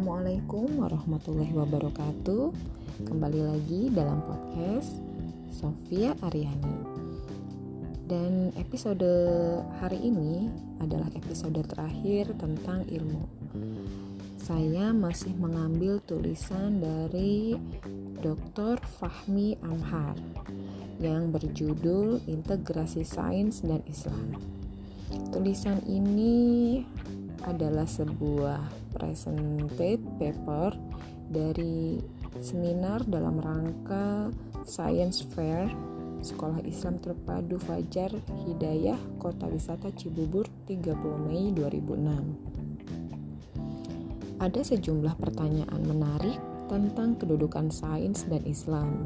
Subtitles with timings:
[0.00, 2.56] Assalamualaikum warahmatullahi wabarakatuh.
[3.04, 4.96] Kembali lagi dalam podcast
[5.52, 6.76] Sofia Aryani.
[8.08, 9.04] Dan episode
[9.76, 10.48] hari ini
[10.80, 13.28] adalah episode terakhir tentang ilmu.
[14.40, 17.60] Saya masih mengambil tulisan dari
[18.24, 18.80] Dr.
[18.80, 20.16] Fahmi Amhar
[20.96, 24.40] yang berjudul Integrasi Sains dan Islam.
[25.28, 26.80] Tulisan ini
[27.46, 28.60] adalah sebuah
[28.92, 30.76] presented paper
[31.30, 32.02] dari
[32.42, 34.34] seminar dalam rangka
[34.66, 35.70] Science Fair
[36.20, 38.12] Sekolah Islam Terpadu Fajar
[38.44, 40.92] Hidayah Kota Wisata Cibubur 30
[41.24, 46.36] Mei 2006 Ada sejumlah pertanyaan menarik
[46.70, 49.02] tentang kedudukan sains dan Islam.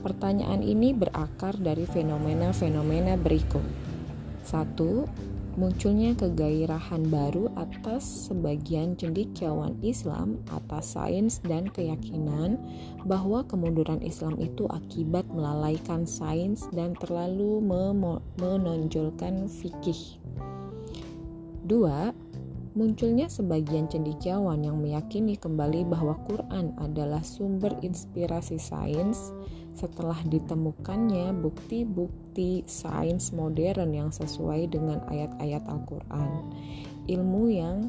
[0.00, 3.60] Pertanyaan ini berakar dari fenomena-fenomena berikut.
[4.48, 12.56] 1 munculnya kegairahan baru atas sebagian cendekiawan Islam atas sains dan keyakinan
[13.04, 17.60] bahwa kemunduran Islam itu akibat melalaikan sains dan terlalu
[18.40, 20.16] menonjolkan fikih.
[21.62, 22.10] Dua,
[22.72, 29.32] munculnya sebagian cendekiawan yang meyakini kembali bahwa Quran adalah sumber inspirasi sains
[29.76, 36.30] setelah ditemukannya bukti-bukti sains modern yang sesuai dengan ayat-ayat Al-Quran.
[37.08, 37.88] Ilmu yang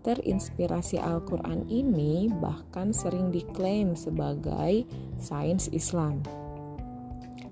[0.00, 4.88] terinspirasi Al-Quran ini bahkan sering diklaim sebagai
[5.20, 6.24] sains Islam.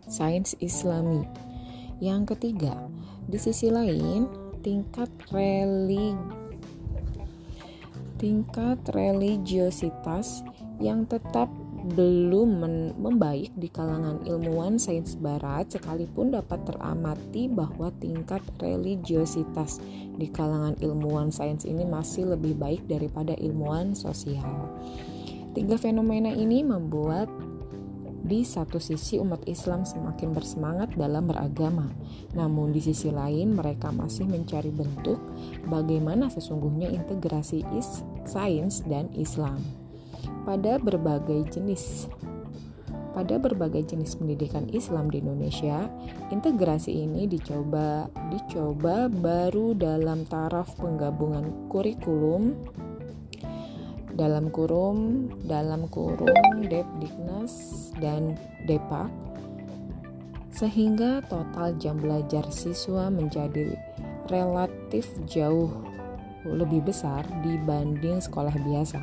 [0.09, 1.29] Sains Islami.
[2.01, 2.89] Yang ketiga,
[3.29, 4.25] di sisi lain,
[4.65, 6.38] tingkat religi
[8.19, 10.43] tingkat religiositas
[10.83, 11.47] yang tetap
[11.95, 12.61] belum
[12.99, 19.81] membaik di kalangan ilmuwan sains barat sekalipun dapat teramati bahwa tingkat religiositas
[20.19, 24.69] di kalangan ilmuwan sains ini masih lebih baik daripada ilmuwan sosial.
[25.57, 27.31] Tiga fenomena ini membuat
[28.28, 31.89] di satu sisi umat Islam semakin bersemangat dalam beragama,
[32.37, 35.16] namun di sisi lain mereka masih mencari bentuk
[35.66, 39.65] bagaimana sesungguhnya integrasi is, sains dan Islam.
[40.44, 42.06] Pada berbagai jenis
[43.16, 45.91] pada berbagai jenis pendidikan Islam di Indonesia,
[46.31, 52.55] integrasi ini dicoba dicoba baru dalam taraf penggabungan kurikulum
[54.19, 57.55] dalam kurung dalam kurung Depdiknas
[58.03, 58.34] dan
[58.67, 59.06] Depak
[60.51, 63.78] sehingga total jam belajar siswa menjadi
[64.27, 65.71] relatif jauh
[66.43, 69.01] lebih besar dibanding sekolah biasa.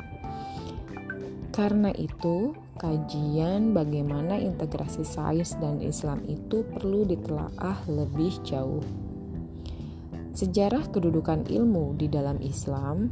[1.56, 8.84] Karena itu, kajian bagaimana integrasi sains dan Islam itu perlu ditelaah lebih jauh.
[10.36, 13.08] Sejarah kedudukan ilmu di dalam Islam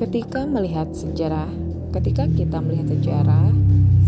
[0.00, 1.52] Ketika melihat sejarah,
[1.92, 3.52] ketika kita melihat sejarah,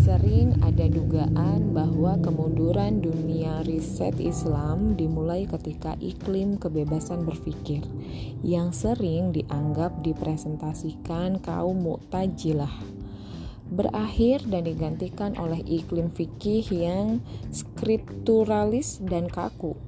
[0.02, 7.86] Sering ada dugaan bahwa kemunduran dunia riset Islam dimulai ketika iklim kebebasan berpikir
[8.42, 12.74] yang sering dianggap dipresentasikan kaum Mu'tajilah
[13.70, 17.22] berakhir dan digantikan oleh iklim fikih yang
[17.54, 19.78] skripturalis dan kaku.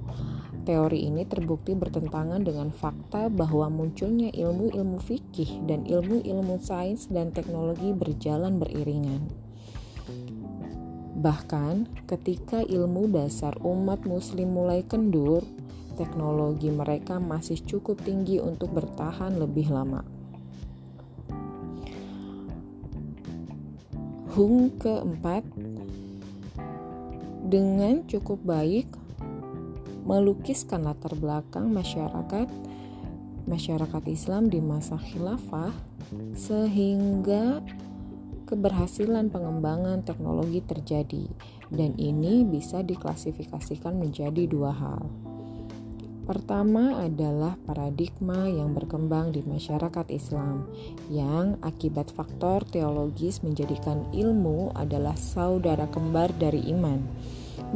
[0.65, 7.93] Teori ini terbukti bertentangan dengan fakta bahwa munculnya ilmu-ilmu fikih dan ilmu-ilmu sains dan teknologi
[7.93, 9.29] berjalan beriringan.
[11.21, 15.45] Bahkan, ketika ilmu dasar umat Muslim mulai kendur,
[16.01, 20.01] teknologi mereka masih cukup tinggi untuk bertahan lebih lama.
[24.33, 25.45] Hung keempat,
[27.45, 29.04] dengan cukup baik
[30.05, 32.47] melukiskan latar belakang masyarakat
[33.45, 35.73] masyarakat Islam di masa khilafah
[36.33, 37.61] sehingga
[38.45, 41.25] keberhasilan pengembangan teknologi terjadi,
[41.73, 45.09] dan ini bisa diklasifikasikan menjadi dua hal.
[46.25, 50.65] Pertama adalah paradigma yang berkembang di masyarakat Islam,
[51.13, 56.97] yang akibat faktor teologis menjadikan ilmu adalah saudara kembar dari iman.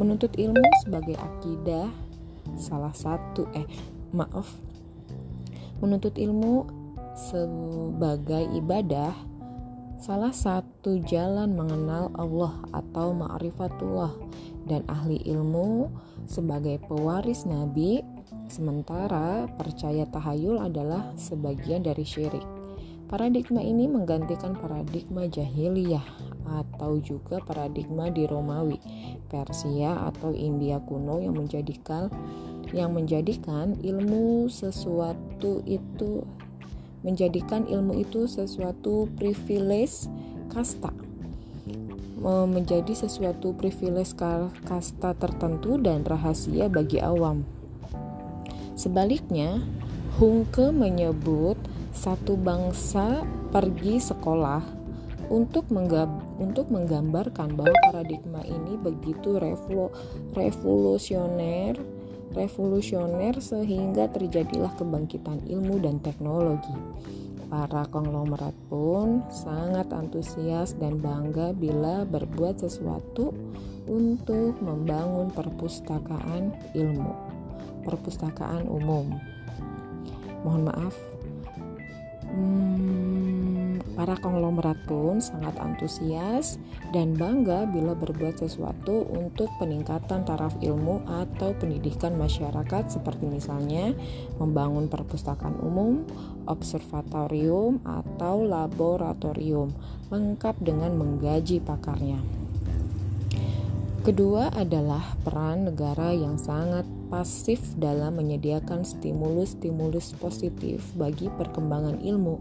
[0.02, 1.86] Menuntut ilmu sebagai akidah,
[2.56, 3.66] salah satu eh
[4.10, 4.48] maaf,
[5.80, 6.66] menuntut ilmu
[7.16, 9.12] sebagai ibadah
[10.00, 14.16] salah satu jalan mengenal Allah atau ma'rifatullah
[14.64, 15.92] dan ahli ilmu
[16.24, 18.00] sebagai pewaris nabi
[18.48, 22.59] sementara percaya tahayul adalah sebagian dari syirik.
[23.10, 26.06] Paradigma ini menggantikan paradigma jahiliyah
[26.46, 28.78] atau juga paradigma di Romawi,
[29.26, 32.06] Persia atau India kuno yang menjadikan
[32.70, 36.22] yang menjadikan ilmu sesuatu itu
[37.02, 40.06] menjadikan ilmu itu sesuatu privilege
[40.54, 40.94] kasta
[42.46, 44.14] menjadi sesuatu privilege
[44.62, 47.42] kasta tertentu dan rahasia bagi awam.
[48.78, 49.58] Sebaliknya,
[50.20, 51.56] Hungke menyebut
[51.90, 54.62] satu bangsa pergi sekolah
[55.30, 55.70] untuk
[56.38, 59.94] untuk menggambarkan bahwa paradigma ini begitu revolu,
[60.34, 61.78] revolusioner
[62.34, 66.74] revolusioner sehingga terjadilah kebangkitan ilmu dan teknologi.
[67.50, 73.34] Para konglomerat pun sangat antusias dan bangga bila berbuat sesuatu
[73.90, 77.10] untuk membangun perpustakaan ilmu,
[77.82, 79.18] perpustakaan umum.
[80.46, 80.94] Mohon maaf,
[82.30, 86.56] hmm, para konglomerat pun sangat antusias
[86.88, 93.92] dan bangga bila berbuat sesuatu untuk peningkatan taraf ilmu atau pendidikan masyarakat seperti misalnya
[94.40, 96.08] membangun perpustakaan umum,
[96.48, 99.76] observatorium, atau laboratorium
[100.08, 102.24] lengkap dengan menggaji pakarnya.
[104.00, 112.38] Kedua adalah peran negara yang sangat pasif dalam menyediakan stimulus-stimulus positif bagi perkembangan ilmu.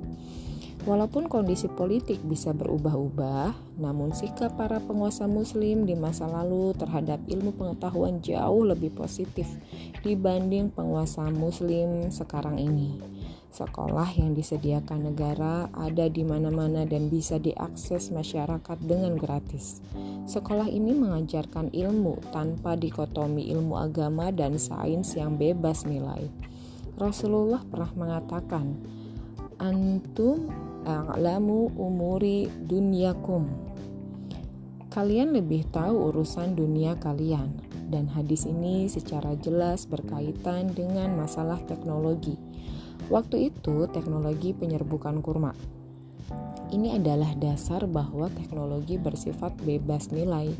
[0.88, 3.52] Walaupun kondisi politik bisa berubah-ubah,
[3.84, 9.44] namun sikap para penguasa Muslim di masa lalu terhadap ilmu pengetahuan jauh lebih positif
[10.08, 13.19] dibanding penguasa Muslim sekarang ini.
[13.60, 19.84] Sekolah yang disediakan negara ada di mana-mana dan bisa diakses masyarakat dengan gratis.
[20.32, 26.32] Sekolah ini mengajarkan ilmu tanpa dikotomi ilmu agama dan sains yang bebas nilai.
[26.96, 28.80] Rasulullah pernah mengatakan,
[29.60, 30.48] "Antum
[30.88, 33.44] a'lamu umuri dunyakum."
[34.88, 37.60] Kalian lebih tahu urusan dunia kalian,
[37.92, 42.40] dan hadis ini secara jelas berkaitan dengan masalah teknologi
[43.10, 45.54] Waktu itu, teknologi penyerbukan kurma.
[46.70, 50.54] Ini adalah dasar bahwa teknologi bersifat bebas nilai.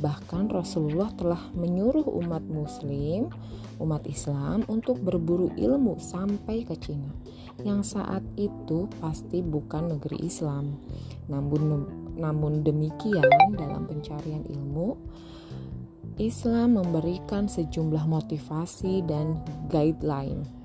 [0.00, 3.28] Bahkan Rasulullah telah menyuruh umat muslim,
[3.76, 7.12] umat Islam untuk berburu ilmu sampai ke Cina.
[7.60, 10.80] Yang saat itu pasti bukan negeri Islam.
[11.28, 11.84] Namun
[12.16, 13.28] namun demikian
[13.60, 14.96] dalam pencarian ilmu
[16.16, 20.63] Islam memberikan sejumlah motivasi dan guideline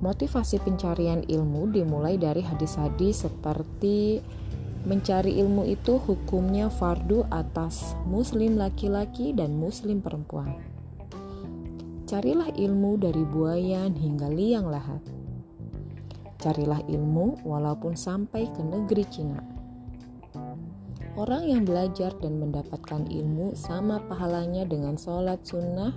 [0.00, 4.24] Motivasi pencarian ilmu dimulai dari hadis-hadis seperti
[4.88, 10.56] mencari ilmu itu hukumnya fardu atas muslim laki-laki dan muslim perempuan.
[12.08, 15.04] Carilah ilmu dari buayan hingga liang lahat.
[16.40, 19.44] Carilah ilmu walaupun sampai ke negeri Cina.
[21.12, 25.92] Orang yang belajar dan mendapatkan ilmu sama pahalanya dengan sholat sunnah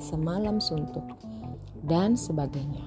[0.00, 1.04] semalam suntuk
[1.86, 2.84] dan sebagainya.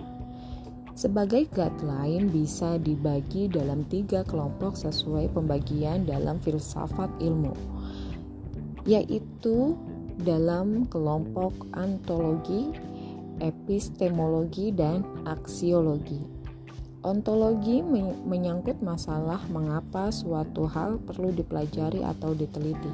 [0.99, 7.55] Sebagai guideline bisa dibagi dalam tiga kelompok sesuai pembagian dalam filsafat ilmu,
[8.83, 9.79] yaitu
[10.19, 12.75] dalam kelompok antologi,
[13.39, 16.19] epistemologi, dan aksiologi.
[16.99, 17.79] Ontologi
[18.27, 22.91] menyangkut masalah mengapa suatu hal perlu dipelajari atau diteliti.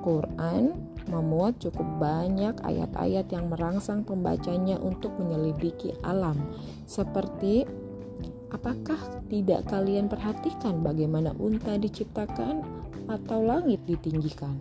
[0.00, 6.36] Quran memuat cukup banyak ayat-ayat yang merangsang pembacanya untuk menyelidiki alam,
[6.86, 7.66] seperti
[8.50, 12.62] apakah tidak kalian perhatikan bagaimana unta diciptakan
[13.06, 14.58] atau langit ditinggikan?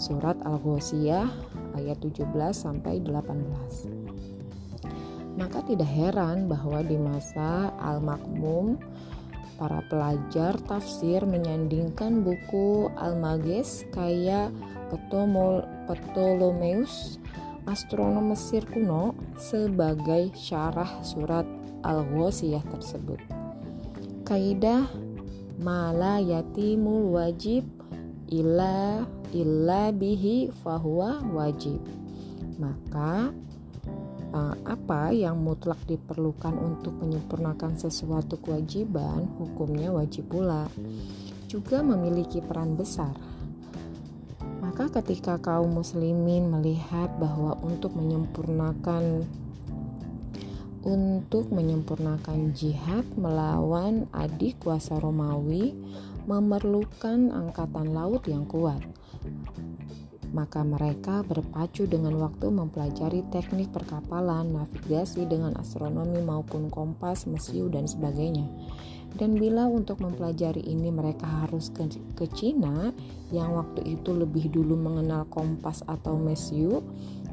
[0.00, 1.28] Surat Al-Ghasyiyah
[1.76, 5.36] ayat 17 sampai 18.
[5.36, 8.80] Maka tidak heran bahwa di masa Al-Makmum
[9.60, 14.48] para pelajar tafsir menyandingkan buku Al-Mages kayak
[14.90, 17.22] Ptolomeus,
[17.68, 21.46] astronom Mesir kuno, sebagai syarah surat
[21.86, 23.22] Al-Ghosiyah tersebut.
[24.26, 24.90] Kaidah
[25.60, 27.62] mala yatimul wajib
[28.30, 31.78] illa illa bihi fahuwa wajib.
[32.58, 33.30] Maka
[34.34, 40.66] uh, apa yang mutlak diperlukan untuk menyempurnakan sesuatu kewajiban, hukumnya wajib pula.
[41.50, 43.29] Juga memiliki peran besar
[44.80, 49.28] maka ketika kaum muslimin melihat bahwa untuk menyempurnakan
[50.80, 55.76] untuk menyempurnakan jihad melawan adik kuasa Romawi
[56.24, 58.80] memerlukan angkatan laut yang kuat.
[60.32, 67.84] Maka mereka berpacu dengan waktu mempelajari teknik perkapalan, navigasi dengan astronomi maupun kompas, mesiu dan
[67.84, 68.48] sebagainya.
[69.18, 72.94] Dan bila untuk mempelajari ini mereka harus ke, ke Cina
[73.30, 76.82] yang waktu itu lebih dulu mengenal kompas atau mesiu,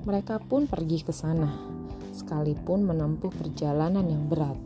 [0.06, 1.78] mereka pun pergi ke sana
[2.18, 4.58] sekalipun menempuh perjalanan yang berat.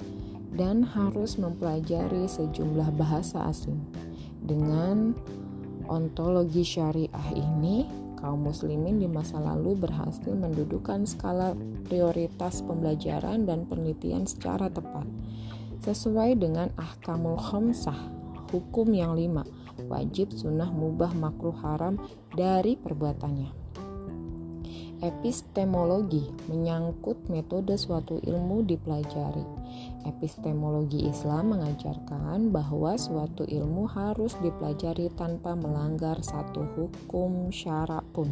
[0.51, 3.79] dan harus mempelajari sejumlah bahasa asing.
[4.43, 5.15] Dengan
[5.87, 7.87] ontologi syariah ini,
[8.19, 11.55] kaum muslimin di masa lalu berhasil mendudukan skala
[11.87, 15.07] prioritas pembelajaran dan penelitian secara tepat.
[15.81, 17.97] Sesuai dengan ahkamul khamsah,
[18.53, 19.41] hukum yang lima,
[19.89, 21.97] wajib sunnah mubah makruh haram
[22.37, 23.49] dari perbuatannya.
[25.01, 29.41] Epistemologi menyangkut metode suatu ilmu dipelajari.
[30.05, 38.29] Epistemologi Islam mengajarkan bahwa suatu ilmu harus dipelajari tanpa melanggar satu hukum syarak pun.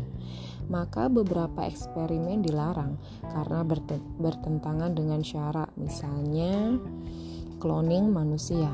[0.69, 3.65] Maka beberapa eksperimen dilarang karena
[4.21, 6.77] bertentangan dengan syarak, misalnya
[7.59, 8.71] cloning manusia.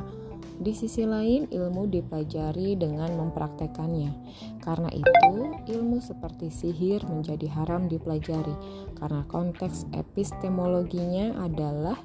[0.55, 4.15] Di sisi lain, ilmu dipelajari dengan mempraktekannya.
[4.63, 8.55] Karena itu, ilmu seperti sihir menjadi haram dipelajari
[8.95, 11.99] karena konteks epistemologinya adalah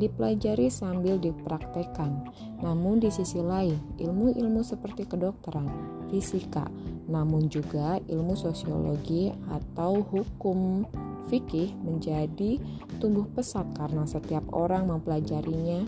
[0.00, 2.24] dipelajari sambil dipraktekkan.
[2.64, 5.68] Namun di sisi lain, ilmu-ilmu seperti kedokteran,
[6.08, 6.72] fisika,
[7.04, 10.88] namun juga ilmu sosiologi atau hukum
[11.30, 12.58] fikih menjadi
[12.98, 15.86] tumbuh pesat karena setiap orang mempelajarinya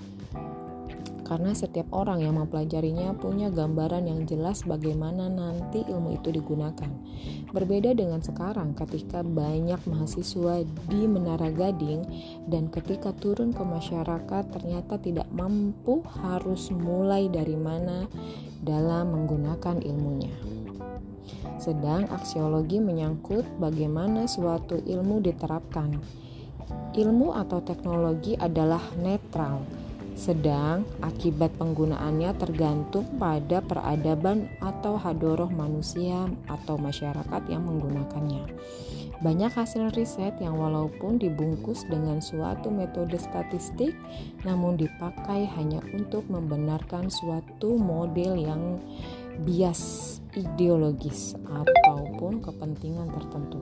[1.33, 6.93] karena setiap orang yang mempelajarinya punya gambaran yang jelas bagaimana nanti ilmu itu digunakan.
[7.57, 10.61] Berbeda dengan sekarang ketika banyak mahasiswa
[10.93, 12.05] di Menara Gading
[12.53, 18.05] dan ketika turun ke masyarakat ternyata tidak mampu harus mulai dari mana
[18.61, 20.62] dalam menggunakan ilmunya.
[21.59, 25.99] Sedang aksiologi menyangkut bagaimana suatu ilmu diterapkan.
[26.93, 29.83] Ilmu atau teknologi adalah netral
[30.13, 38.45] sedang akibat penggunaannya tergantung pada peradaban atau hadoroh manusia atau masyarakat yang menggunakannya.
[39.23, 43.95] Banyak hasil riset yang walaupun dibungkus dengan suatu metode statistik,
[44.43, 48.83] namun dipakai hanya untuk membenarkan suatu model yang
[49.47, 53.61] bias ideologis ataupun kepentingan tertentu.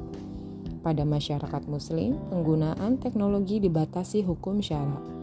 [0.81, 5.21] Pada masyarakat Muslim, penggunaan teknologi dibatasi hukum syarak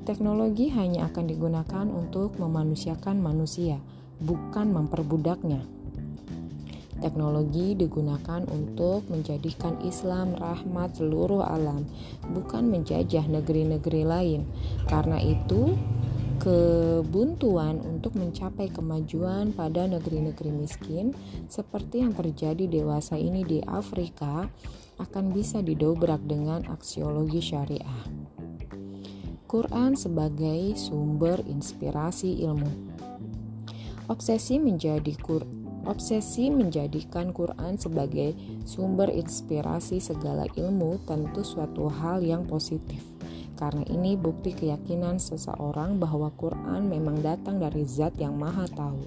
[0.00, 3.78] Teknologi hanya akan digunakan untuk memanusiakan manusia,
[4.18, 5.62] bukan memperbudaknya.
[7.04, 11.84] Teknologi digunakan untuk menjadikan Islam rahmat seluruh alam,
[12.32, 14.40] bukan menjajah negeri-negeri lain.
[14.88, 15.78] Karena itu,
[16.40, 21.12] kebuntuan untuk mencapai kemajuan pada negeri-negeri miskin,
[21.52, 24.48] seperti yang terjadi dewasa ini di Afrika,
[24.96, 28.04] akan bisa didobrak dengan aksiologi syariah.
[29.44, 32.72] Quran sebagai sumber inspirasi ilmu.
[34.08, 35.12] Obsesi menjadi
[35.80, 38.36] Obsesi menjadikan Quran sebagai
[38.68, 43.00] sumber inspirasi segala ilmu tentu suatu hal yang positif.
[43.60, 49.04] Karena ini bukti keyakinan seseorang bahwa Quran memang datang dari zat yang maha tahu.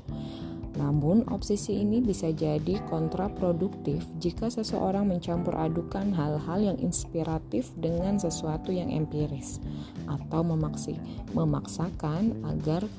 [0.73, 8.73] Namun, obsesi ini bisa jadi kontraproduktif jika seseorang mencampur adukan hal-hal yang inspiratif dengan sesuatu
[8.73, 9.61] yang empiris
[10.09, 10.97] atau memaksi,
[11.37, 12.89] memaksakan agar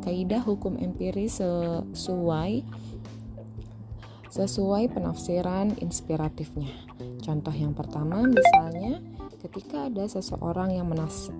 [0.00, 2.64] kaidah hukum empiris sesuai
[4.30, 6.72] sesuai penafsiran inspiratifnya.
[7.20, 9.02] Contoh yang pertama misalnya
[9.40, 10.86] ketika ada seseorang yang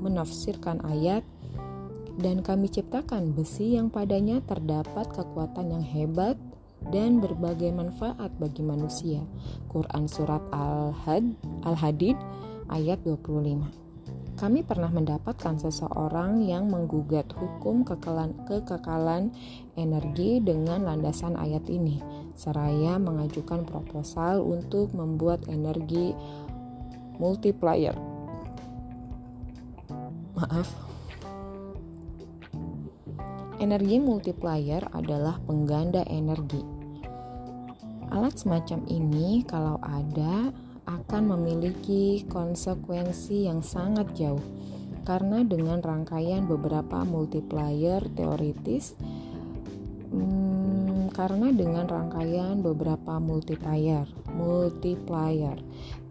[0.00, 1.20] menafsirkan ayat
[2.20, 6.36] dan kami ciptakan besi yang padanya terdapat kekuatan yang hebat
[6.88, 9.20] dan berbagai manfaat bagi manusia.
[9.68, 10.40] Quran Surat
[11.62, 12.16] Al-Hadid
[12.72, 13.80] ayat 25
[14.40, 19.36] kami pernah mendapatkan seseorang yang menggugat hukum kekekalan, kekekalan
[19.76, 22.00] energi dengan landasan ayat ini,
[22.32, 26.16] seraya mengajukan proposal untuk membuat energi
[27.20, 27.92] multiplier.
[30.32, 30.90] Maaf,
[33.60, 36.64] Energi multiplier adalah pengganda energi.
[38.08, 40.48] Alat semacam ini, kalau ada,
[40.88, 44.40] akan memiliki konsekuensi yang sangat jauh,
[45.04, 48.96] karena dengan rangkaian beberapa multiplier teoritis.
[50.10, 55.54] Hmm, karena dengan rangkaian beberapa multiplier, multiplier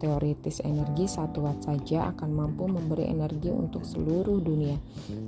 [0.00, 4.80] teoritis energi satu watt saja akan mampu memberi energi untuk seluruh dunia.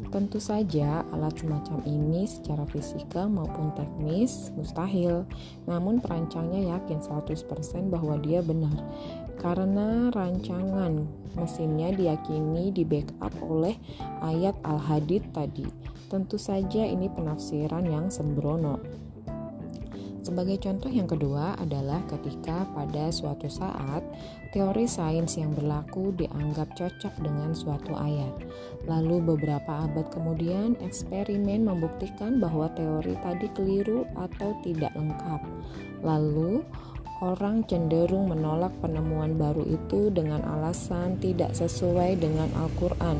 [0.08, 5.28] Tentu saja alat semacam ini secara fisika maupun teknis mustahil,
[5.68, 8.72] namun perancangnya yakin 100% bahwa dia benar.
[9.36, 11.04] Karena rancangan
[11.36, 13.76] mesinnya diyakini di backup oleh
[14.24, 15.91] ayat Al-Hadid tadi.
[16.12, 18.76] Tentu saja ini penafsiran yang sembrono.
[20.20, 24.04] Sebagai contoh yang kedua adalah ketika pada suatu saat
[24.52, 28.44] teori sains yang berlaku dianggap cocok dengan suatu ayat.
[28.84, 35.40] Lalu beberapa abad kemudian eksperimen membuktikan bahwa teori tadi keliru atau tidak lengkap.
[36.04, 36.60] Lalu
[37.24, 43.16] orang cenderung menolak penemuan baru itu dengan alasan tidak sesuai dengan Al-Qur'an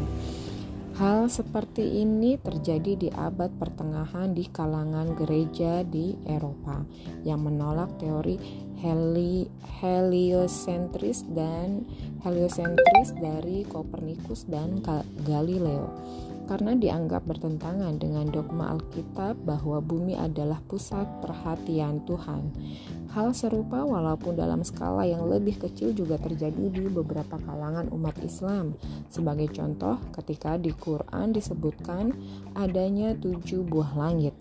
[0.92, 6.84] Hal seperti ini terjadi di abad pertengahan di kalangan gereja di Eropa
[7.24, 8.36] yang menolak teori
[8.76, 9.48] heli
[9.80, 11.88] heliosentris dan
[12.20, 14.84] heliosentris dari Kopernikus dan
[15.24, 15.88] Galileo
[16.52, 22.52] karena dianggap bertentangan dengan dogma Alkitab bahwa bumi adalah pusat perhatian Tuhan.
[23.16, 28.76] Hal serupa walaupun dalam skala yang lebih kecil juga terjadi di beberapa kalangan umat Islam.
[29.08, 32.12] Sebagai contoh, ketika di Quran disebutkan
[32.52, 34.36] adanya tujuh buah langit.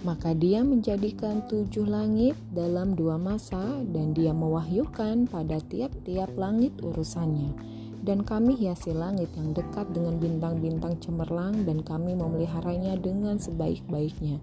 [0.00, 3.60] Maka dia menjadikan tujuh langit dalam dua masa
[3.92, 10.96] dan dia mewahyukan pada tiap-tiap langit urusannya dan kami hiasi langit yang dekat dengan bintang-bintang
[11.04, 14.40] cemerlang dan kami memeliharanya dengan sebaik-baiknya.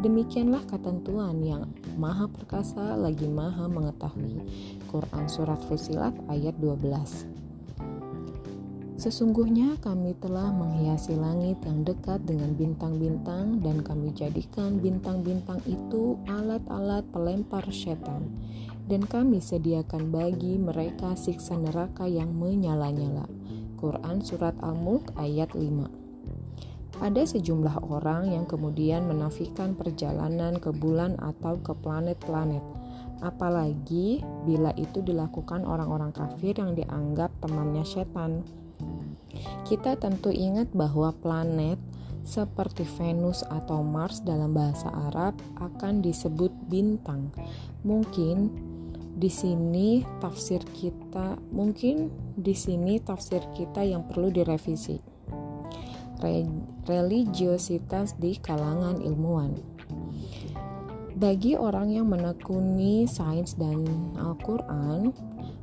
[0.00, 1.68] Demikianlah ketentuan yang
[2.00, 4.40] maha perkasa lagi maha mengetahui.
[4.88, 7.34] Quran Surat Fusilat ayat 12
[8.94, 17.04] Sesungguhnya kami telah menghiasi langit yang dekat dengan bintang-bintang dan kami jadikan bintang-bintang itu alat-alat
[17.12, 18.30] pelempar setan
[18.84, 23.24] dan kami sediakan bagi mereka siksa neraka yang menyala-nyala.
[23.80, 31.58] Quran Surat Al-Mulk ayat 5 Ada sejumlah orang yang kemudian menafikan perjalanan ke bulan atau
[31.60, 32.62] ke planet-planet,
[33.20, 38.46] apalagi bila itu dilakukan orang-orang kafir yang dianggap temannya setan.
[39.66, 41.80] Kita tentu ingat bahwa planet
[42.24, 47.28] seperti Venus atau Mars dalam bahasa Arab akan disebut bintang.
[47.84, 48.48] Mungkin
[49.14, 54.98] di sini tafsir kita mungkin di sini tafsir kita yang perlu direvisi.
[56.18, 56.46] Re
[56.84, 59.54] religiositas di kalangan ilmuwan.
[61.14, 63.86] Bagi orang yang menekuni sains dan
[64.18, 65.14] Al-Qur'an,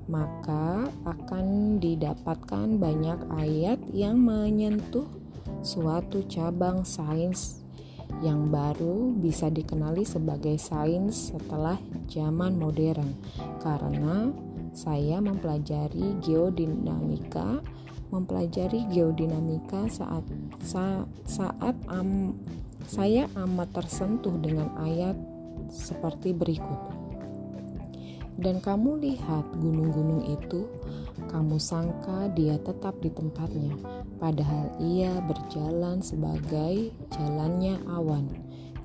[0.07, 5.05] maka akan didapatkan banyak ayat yang menyentuh
[5.61, 7.60] suatu cabang sains
[8.21, 13.17] yang baru bisa dikenali sebagai sains setelah zaman modern.
[13.59, 14.29] Karena
[14.71, 17.59] saya mempelajari geodinamika
[18.11, 20.27] mempelajari geodinamika saat
[21.23, 22.35] saat, am,
[22.83, 25.15] saya amat tersentuh dengan ayat
[25.71, 26.99] seperti berikut.
[28.35, 30.67] Dan kamu lihat gunung-gunung itu
[31.31, 33.75] kamu sangka dia tetap di tempatnya,
[34.21, 38.29] padahal ia berjalan sebagai jalannya awan.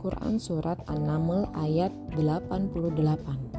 [0.00, 3.56] Quran Surat An-Naml ayat 88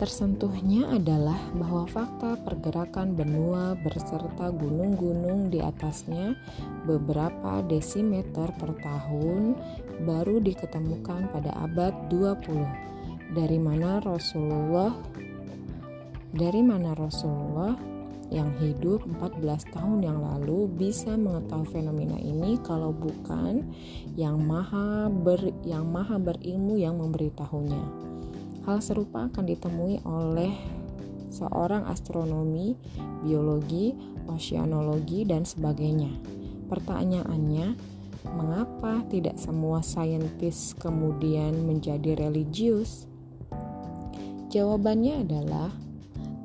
[0.00, 6.32] Tersentuhnya adalah bahwa fakta pergerakan benua berserta gunung-gunung di atasnya
[6.88, 9.60] beberapa desimeter per tahun
[10.08, 13.36] baru diketemukan pada abad 20.
[13.36, 14.96] Dari mana Rasulullah
[16.32, 17.89] dari mana Rasulullah
[18.30, 23.74] yang hidup 14 tahun yang lalu bisa mengetahui fenomena ini kalau bukan
[24.14, 27.82] yang maha ber, yang maha berilmu yang memberitahunya.
[28.64, 30.54] Hal serupa akan ditemui oleh
[31.34, 32.78] seorang astronomi,
[33.26, 33.94] biologi,
[34.30, 36.14] oceanologi dan sebagainya.
[36.70, 37.74] Pertanyaannya,
[38.30, 43.10] mengapa tidak semua saintis kemudian menjadi religius?
[44.50, 45.70] Jawabannya adalah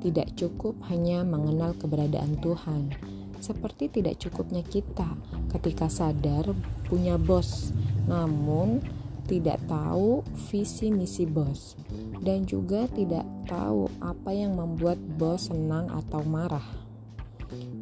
[0.06, 2.94] tidak cukup hanya mengenal keberadaan Tuhan,
[3.42, 5.18] seperti tidak cukupnya kita
[5.50, 6.54] ketika sadar
[6.86, 7.74] punya bos,
[8.06, 8.78] namun
[9.26, 11.74] tidak tahu visi misi bos,
[12.22, 16.86] dan juga tidak tahu apa yang membuat bos senang atau marah.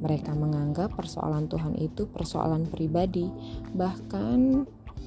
[0.01, 3.29] Mereka menganggap persoalan Tuhan itu persoalan pribadi,
[3.77, 4.65] bahkan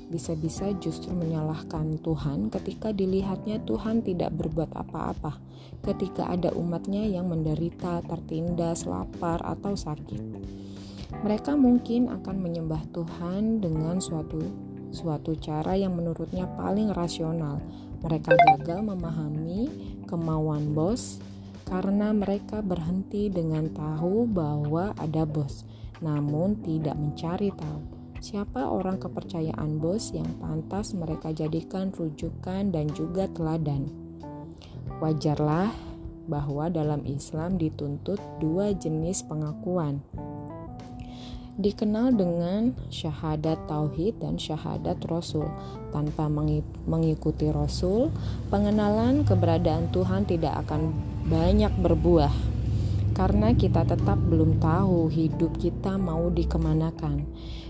[0.08, 5.36] bisa-bisa justru menyalahkan Tuhan ketika dilihatnya Tuhan tidak berbuat apa-apa,
[5.84, 10.24] ketika ada umatnya yang menderita, tertindas, lapar, atau sakit.
[11.24, 14.40] Mereka mungkin akan menyembah Tuhan dengan suatu
[14.92, 17.60] suatu cara yang menurutnya paling rasional.
[18.00, 19.68] Mereka gagal memahami
[20.08, 21.20] kemauan bos
[21.68, 25.68] karena mereka berhenti dengan tahu bahwa ada bos,
[26.00, 33.30] namun tidak mencari tahu Siapa orang kepercayaan bos yang pantas mereka jadikan rujukan dan juga
[33.30, 33.94] teladan?
[34.98, 35.70] Wajarlah
[36.26, 40.02] bahwa dalam Islam dituntut dua jenis pengakuan.
[41.58, 45.50] dikenal dengan syahadat tauhid dan syahadat rasul.
[45.90, 46.30] Tanpa
[46.86, 48.14] mengikuti rasul,
[48.54, 50.94] pengenalan keberadaan Tuhan tidak akan
[51.26, 52.30] banyak berbuah
[53.18, 57.26] karena kita tetap belum tahu hidup kita mau dikemanakan.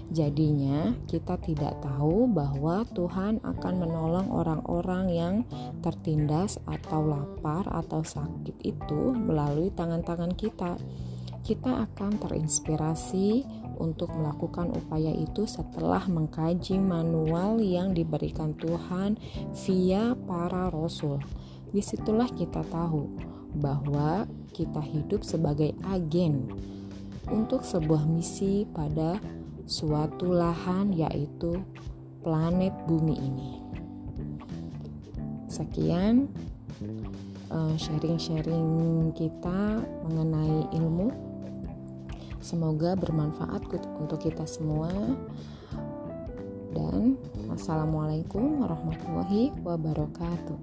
[0.07, 5.35] Jadinya, kita tidak tahu bahwa Tuhan akan menolong orang-orang yang
[5.83, 10.79] tertindas atau lapar atau sakit itu melalui tangan-tangan kita.
[11.43, 13.43] Kita akan terinspirasi
[13.83, 19.19] untuk melakukan upaya itu setelah mengkaji manual yang diberikan Tuhan
[19.67, 21.19] via para rasul.
[21.71, 23.11] Di situlah kita tahu
[23.59, 24.23] bahwa
[24.55, 26.47] kita hidup sebagai agen
[27.27, 29.19] untuk sebuah misi pada
[29.67, 31.59] suatu lahan yaitu
[32.23, 33.51] planet bumi ini.
[35.51, 36.31] Sekian
[37.51, 41.11] eh, sharing-sharing kita mengenai ilmu.
[42.39, 43.67] Semoga bermanfaat
[43.99, 44.87] untuk kita semua.
[46.71, 47.19] Dan
[47.51, 50.59] assalamualaikum warahmatullahi wabarakatuh.